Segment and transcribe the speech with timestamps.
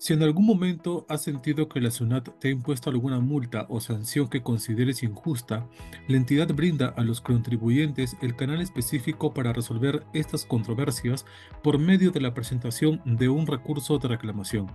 [0.00, 3.80] Si en algún momento has sentido que la SUNAT te ha impuesto alguna multa o
[3.80, 5.66] sanción que consideres injusta,
[6.08, 11.26] la entidad brinda a los contribuyentes el canal específico para resolver estas controversias
[11.62, 14.68] por medio de la presentación de un recurso de reclamación.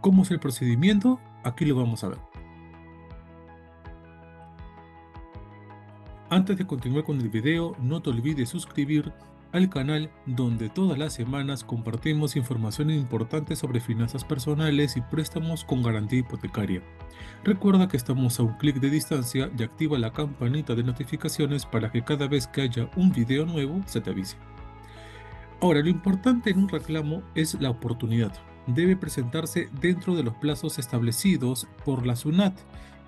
[0.00, 1.20] ¿Cómo es el procedimiento?
[1.44, 2.18] Aquí lo vamos a ver.
[6.30, 9.12] Antes de continuar con el video, no te olvides suscribir
[9.52, 15.82] al canal donde todas las semanas compartimos información importante sobre finanzas personales y préstamos con
[15.82, 16.82] garantía hipotecaria.
[17.44, 21.90] Recuerda que estamos a un clic de distancia y activa la campanita de notificaciones para
[21.90, 24.36] que cada vez que haya un video nuevo se te avise.
[25.60, 28.32] Ahora, lo importante en un reclamo es la oportunidad.
[28.66, 32.58] Debe presentarse dentro de los plazos establecidos por la SUNAT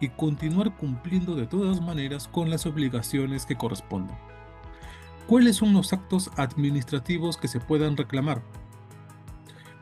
[0.00, 4.33] y continuar cumpliendo de todas maneras con las obligaciones que correspondan.
[5.26, 8.42] ¿Cuáles son los actos administrativos que se puedan reclamar?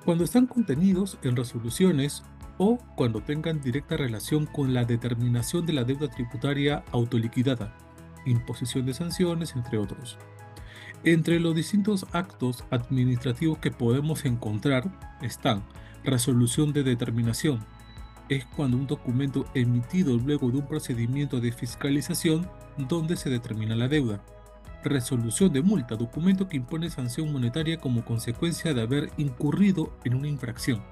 [0.05, 2.23] Cuando están contenidos en resoluciones
[2.59, 7.77] o cuando tengan directa relación con la determinación de la deuda tributaria autoliquidada,
[8.25, 10.17] imposición de sanciones, entre otros.
[11.03, 15.65] Entre los distintos actos administrativos que podemos encontrar están
[16.05, 17.65] resolución de determinación.
[18.29, 23.89] Es cuando un documento emitido luego de un procedimiento de fiscalización donde se determina la
[23.89, 24.23] deuda
[24.85, 30.29] resolución de multa, documento que impone sanción monetaria como consecuencia de haber incurrido en una
[30.29, 30.83] infracción.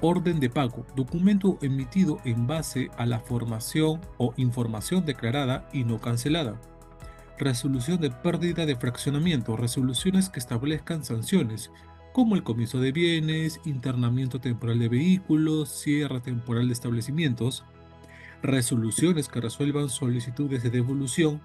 [0.00, 6.00] Orden de pago, documento emitido en base a la formación o información declarada y no
[6.00, 6.58] cancelada.
[7.38, 11.70] Resolución de pérdida de fraccionamiento, resoluciones que establezcan sanciones,
[12.12, 17.64] como el comienzo de bienes, internamiento temporal de vehículos, cierre temporal de establecimientos.
[18.42, 21.40] Resoluciones que resuelvan solicitudes de devolución,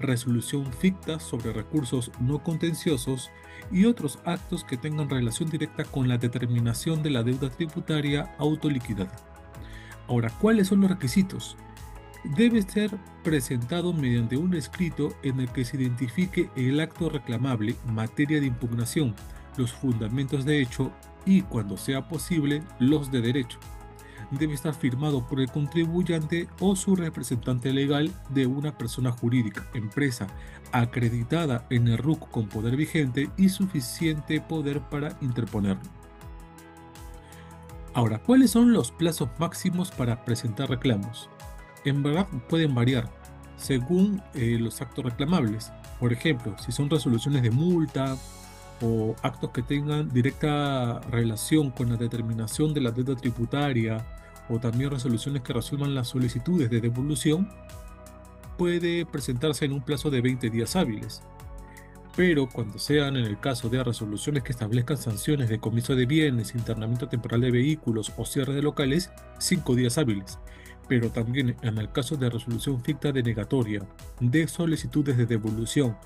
[0.00, 3.30] resolución ficta sobre recursos no contenciosos
[3.70, 9.12] y otros actos que tengan relación directa con la determinación de la deuda tributaria autoliquidada.
[10.08, 11.56] Ahora, ¿cuáles son los requisitos?
[12.36, 12.90] Debe ser
[13.22, 19.14] presentado mediante un escrito en el que se identifique el acto reclamable, materia de impugnación,
[19.56, 20.90] los fundamentos de hecho
[21.24, 23.58] y, cuando sea posible, los de derecho
[24.30, 30.26] debe estar firmado por el contribuyente o su representante legal de una persona jurídica, empresa,
[30.72, 35.82] acreditada en el RUC con poder vigente y suficiente poder para interponerlo.
[37.92, 41.28] Ahora, ¿cuáles son los plazos máximos para presentar reclamos?
[41.84, 43.10] En verdad pueden variar
[43.56, 45.72] según eh, los actos reclamables.
[45.98, 48.16] Por ejemplo, si son resoluciones de multa
[48.80, 54.06] o actos que tengan directa relación con la determinación de la deuda tributaria
[54.50, 57.48] o también resoluciones que resuelvan las solicitudes de devolución,
[58.58, 61.22] puede presentarse en un plazo de 20 días hábiles.
[62.16, 66.54] Pero cuando sean en el caso de resoluciones que establezcan sanciones de comiso de bienes,
[66.54, 70.38] internamiento temporal de vehículos o cierre de locales, 5 días hábiles.
[70.88, 73.86] Pero también en el caso de resolución ficta denegatoria,
[74.18, 75.96] de solicitudes de devolución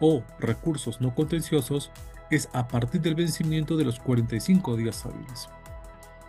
[0.00, 1.92] o recursos no contenciosos,
[2.30, 5.48] es a partir del vencimiento de los 45 días hábiles.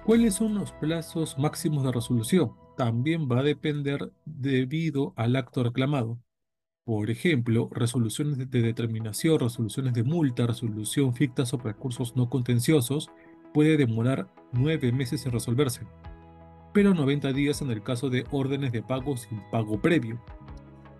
[0.06, 2.52] ¿Cuáles son los plazos máximos de resolución?
[2.76, 6.20] También va a depender debido al acto reclamado.
[6.84, 13.12] Por ejemplo, resoluciones de determinación, resoluciones de multa, resolución ficta sobre recursos no contenciosos
[13.54, 15.88] puede demorar nueve meses en resolverse,
[16.74, 20.22] pero 90 días en el caso de órdenes de pago sin pago previo.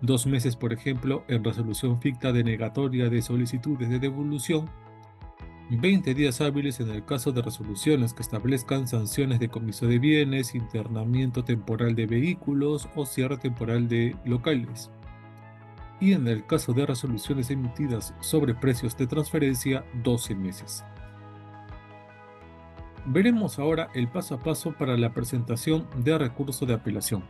[0.00, 4.70] Dos meses, por ejemplo, en resolución ficta denegatoria de solicitudes de devolución
[5.70, 10.54] 20 días hábiles en el caso de resoluciones que establezcan sanciones de comiso de bienes,
[10.54, 14.90] internamiento temporal de vehículos o cierre temporal de locales.
[16.00, 20.84] Y en el caso de resoluciones emitidas sobre precios de transferencia, 12 meses.
[23.06, 27.24] Veremos ahora el paso a paso para la presentación de recurso de apelación.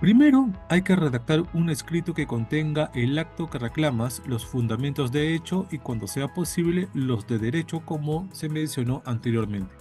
[0.00, 5.34] Primero, hay que redactar un escrito que contenga el acto que reclamas, los fundamentos de
[5.34, 9.74] hecho y cuando sea posible los de derecho como se mencionó anteriormente.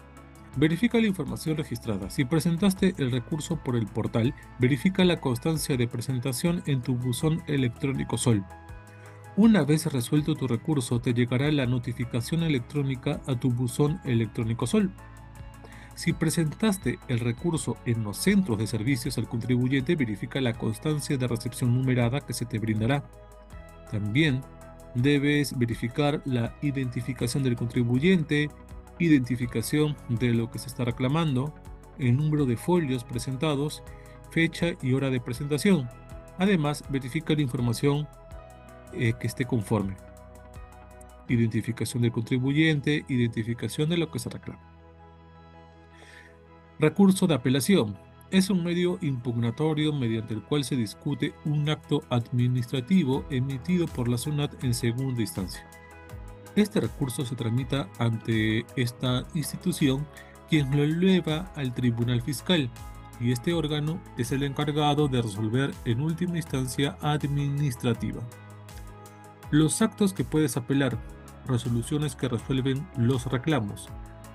[0.55, 2.09] Verifica la información registrada.
[2.09, 7.43] Si presentaste el recurso por el portal, verifica la constancia de presentación en tu buzón
[7.45, 8.43] electrónico SOL.
[9.35, 14.91] Una vez resuelto tu recurso, te llegará la notificación electrónica a tu buzón electrónico SOL.
[15.97, 21.27] Si presentaste el recurso en los centros de servicios al contribuyente, verifica la constancia de
[21.27, 23.03] recepción numerada que se te brindará.
[23.89, 24.43] También
[24.93, 28.51] debes verificar la identificación del contribuyente,
[28.99, 31.51] identificación de lo que se está reclamando,
[31.97, 33.81] el número de folios presentados,
[34.29, 35.89] fecha y hora de presentación.
[36.37, 38.07] Además, verifica la información
[38.93, 39.97] eh, que esté conforme.
[41.27, 44.76] Identificación del contribuyente, identificación de lo que se reclama.
[46.79, 47.97] Recurso de apelación.
[48.29, 54.19] Es un medio impugnatorio mediante el cual se discute un acto administrativo emitido por la
[54.19, 55.67] SUNAT en segunda instancia.
[56.55, 60.05] Este recurso se tramita ante esta institución,
[60.51, 62.69] quien lo eleva al Tribunal Fiscal,
[63.19, 68.21] y este órgano es el encargado de resolver en última instancia administrativa.
[69.49, 70.95] Los actos que puedes apelar,
[71.47, 73.89] resoluciones que resuelven los reclamos,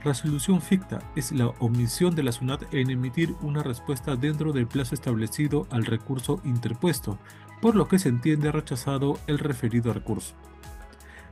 [0.04, 4.96] Resolución ficta es la omisión de la SUNAT en emitir una respuesta dentro del plazo
[4.96, 7.18] establecido al recurso interpuesto,
[7.60, 10.34] por lo que se entiende rechazado el referido recurso.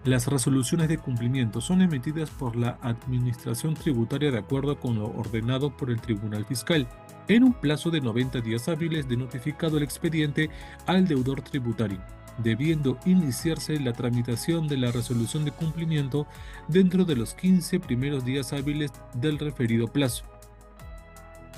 [0.04, 5.76] Las resoluciones de cumplimiento son emitidas por la Administración Tributaria de acuerdo con lo ordenado
[5.76, 6.88] por el Tribunal Fiscal,
[7.26, 10.48] en un plazo de 90 días hábiles de notificado el expediente
[10.86, 12.00] al deudor tributario
[12.38, 16.26] debiendo iniciarse la tramitación de la resolución de cumplimiento
[16.68, 20.24] dentro de los 15 primeros días hábiles del referido plazo.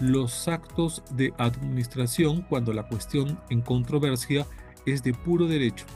[0.00, 4.46] Los actos de administración cuando la cuestión en controversia
[4.86, 5.86] es de puro derecho.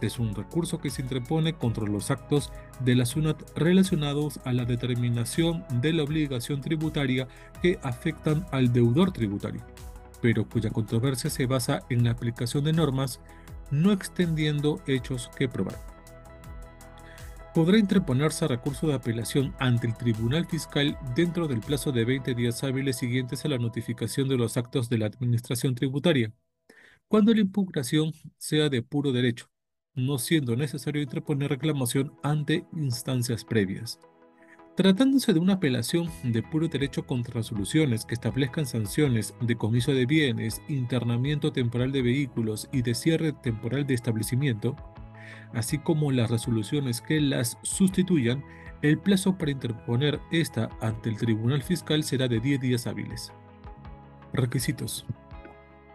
[0.00, 4.64] Es un recurso que se interpone contra los actos de la SUNAT relacionados a la
[4.64, 7.28] determinación de la obligación tributaria
[7.62, 9.62] que afectan al deudor tributario,
[10.20, 13.20] pero cuya controversia se basa en la aplicación de normas
[13.82, 15.76] no extendiendo hechos que probar.
[17.54, 22.64] Podrá interponerse recurso de apelación ante el Tribunal Fiscal dentro del plazo de 20 días
[22.64, 26.32] hábiles siguientes a la notificación de los actos de la Administración Tributaria,
[27.06, 29.46] cuando la impugnación sea de puro derecho,
[29.94, 34.00] no siendo necesario interponer reclamación ante instancias previas.
[34.76, 40.04] Tratándose de una apelación de puro derecho contra resoluciones que establezcan sanciones, de comiso de
[40.04, 44.74] bienes, internamiento temporal de vehículos y de cierre temporal de establecimiento,
[45.52, 48.44] así como las resoluciones que las sustituyan,
[48.82, 53.32] el plazo para interponer esta ante el Tribunal Fiscal será de 10 días hábiles.
[54.32, 55.06] Requisitos.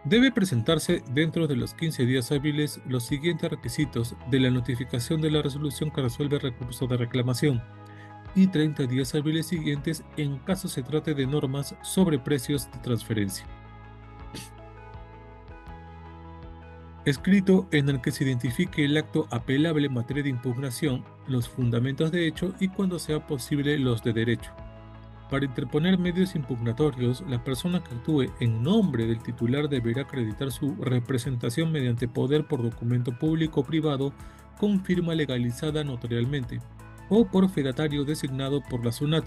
[0.04, 5.30] Debe presentarse dentro de los 15 días hábiles los siguientes requisitos de la notificación de
[5.30, 7.62] la resolución que resuelve el recurso de reclamación
[8.34, 13.46] y 30 días hábiles siguientes en caso se trate de normas sobre precios de transferencia.
[17.06, 22.12] Escrito en el que se identifique el acto apelable en materia de impugnación, los fundamentos
[22.12, 24.52] de hecho y cuando sea posible los de derecho.
[25.30, 30.74] Para interponer medios impugnatorios, la persona que actúe en nombre del titular deberá acreditar su
[30.74, 34.12] representación mediante poder por documento público o privado
[34.58, 36.60] con firma legalizada notarialmente,
[37.10, 39.26] o por fedatario designado por la SUNAT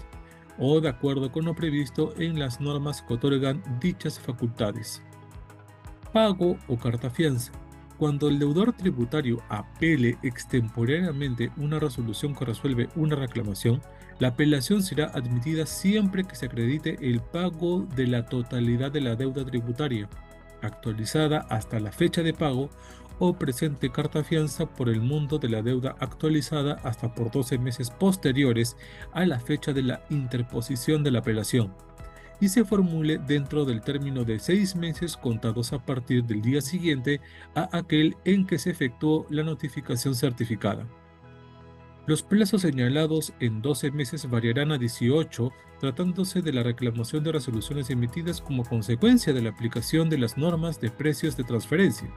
[0.58, 5.02] o de acuerdo con lo previsto en las normas que otorgan dichas facultades.
[6.12, 7.52] Pago o carta fianza.
[7.98, 13.80] Cuando el deudor tributario apele extemporáneamente una resolución que resuelve una reclamación,
[14.18, 19.14] la apelación será admitida siempre que se acredite el pago de la totalidad de la
[19.14, 20.08] deuda tributaria,
[20.62, 22.70] actualizada hasta la fecha de pago
[23.18, 27.90] o presente carta fianza por el monto de la deuda actualizada hasta por 12 meses
[27.90, 28.76] posteriores
[29.12, 31.72] a la fecha de la interposición de la apelación
[32.40, 37.20] y se formule dentro del término de seis meses contados a partir del día siguiente
[37.54, 40.86] a aquel en que se efectuó la notificación certificada.
[42.06, 45.50] Los plazos señalados en 12 meses variarán a 18,
[45.80, 50.78] tratándose de la reclamación de resoluciones emitidas como consecuencia de la aplicación de las normas
[50.80, 52.12] de precios de transferencia.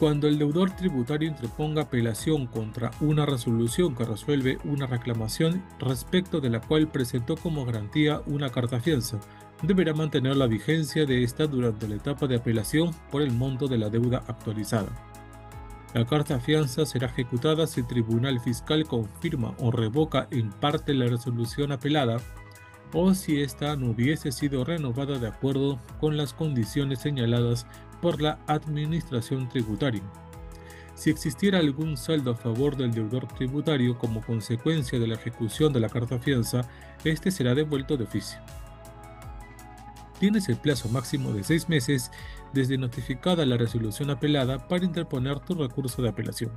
[0.00, 6.48] Cuando el deudor tributario interponga apelación contra una resolución que resuelve una reclamación respecto de
[6.48, 9.20] la cual presentó como garantía una carta fianza,
[9.62, 13.76] deberá mantener la vigencia de esta durante la etapa de apelación por el monto de
[13.76, 14.88] la deuda actualizada.
[15.92, 21.08] La carta fianza será ejecutada si el Tribunal Fiscal confirma o revoca en parte la
[21.08, 22.16] resolución apelada
[22.94, 27.66] o si ésta no hubiese sido renovada de acuerdo con las condiciones señaladas
[28.00, 30.02] por la Administración Tributaria.
[30.94, 35.80] Si existiera algún saldo a favor del deudor tributario como consecuencia de la ejecución de
[35.80, 36.68] la carta fianza,
[37.04, 38.38] este será devuelto de oficio.
[40.18, 42.10] Tienes el plazo máximo de seis meses
[42.52, 46.52] desde notificada la resolución apelada para interponer tu recurso de apelación.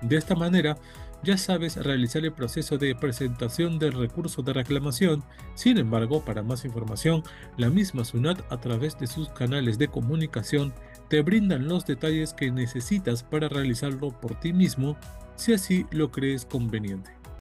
[0.00, 0.78] De esta manera,
[1.22, 5.22] ya sabes realizar el proceso de presentación del recurso de reclamación.
[5.54, 7.22] Sin embargo, para más información,
[7.56, 10.74] la misma SUNAT a través de sus canales de comunicación
[11.08, 14.96] te brindan los detalles que necesitas para realizarlo por ti mismo
[15.36, 17.24] si así lo crees conveniente.